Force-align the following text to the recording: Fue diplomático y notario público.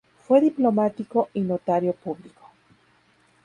Fue 0.27 0.41
diplomático 0.41 1.29
y 1.35 1.41
notario 1.41 1.93
público. 1.93 2.49